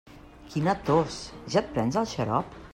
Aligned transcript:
Quina 0.53 0.73
tos, 0.87 1.19
ja 1.55 1.63
et 1.63 1.71
prens 1.77 2.03
el 2.05 2.13
xarop? 2.17 2.63